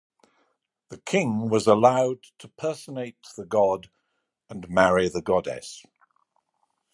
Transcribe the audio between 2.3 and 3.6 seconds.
to personate the